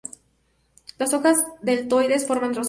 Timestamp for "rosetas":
2.55-2.59